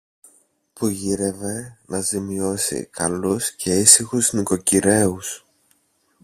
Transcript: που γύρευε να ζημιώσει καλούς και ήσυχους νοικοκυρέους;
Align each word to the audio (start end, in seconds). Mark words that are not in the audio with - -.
που 0.73 0.87
γύρευε 0.87 1.77
να 1.85 1.99
ζημιώσει 1.99 2.85
καλούς 2.85 3.51
και 3.51 3.79
ήσυχους 3.79 4.33
νοικοκυρέους; 4.33 5.45